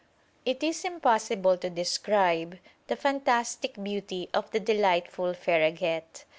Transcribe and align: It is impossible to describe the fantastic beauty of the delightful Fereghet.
It 0.45 0.63
is 0.63 0.83
impossible 0.83 1.57
to 1.59 1.69
describe 1.69 2.57
the 2.87 2.95
fantastic 2.95 3.75
beauty 3.75 4.29
of 4.33 4.49
the 4.49 4.59
delightful 4.59 5.35
Fereghet. 5.35 6.25